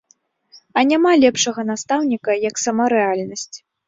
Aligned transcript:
А 0.79 0.83
няма 0.91 1.11
лепшага 1.23 1.65
настаўніка, 1.71 2.31
як 2.47 2.55
сама 2.63 2.87
рэальнасць. 2.95 3.57